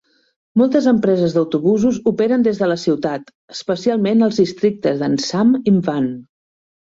Moltes 0.59 0.85
empreses 0.91 1.33
d'autobusos 1.35 1.99
operen 2.11 2.45
des 2.47 2.61
de 2.61 2.69
la 2.71 2.77
ciutat; 2.85 3.29
especialment 3.57 4.29
als 4.29 4.41
districtes 4.43 5.05
de 5.05 5.11
Nsam 5.13 5.53
i 5.63 5.77
Mvan. 5.79 6.11